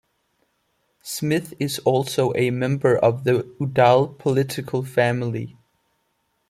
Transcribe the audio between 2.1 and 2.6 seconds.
a